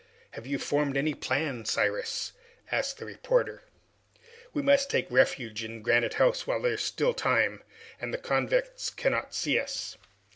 "Have 0.31 0.47
you 0.47 0.57
formed 0.57 0.97
any 0.97 1.13
plan, 1.13 1.63
Cyrus?" 1.63 2.31
asked 2.71 2.97
the 2.97 3.05
reporter. 3.05 3.61
"We 4.51 4.63
must 4.63 4.89
take 4.89 5.05
refuge 5.11 5.63
in 5.63 5.83
Granite 5.83 6.15
House 6.15 6.47
while 6.47 6.63
there 6.63 6.73
is 6.73 6.81
still 6.81 7.13
time, 7.13 7.61
and 7.99 8.11
the 8.11 8.17
convicts 8.17 8.89
cannot 8.89 9.35
see 9.35 9.59
us." 9.59 9.97